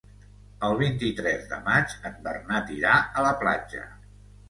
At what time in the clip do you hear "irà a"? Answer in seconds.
2.81-3.31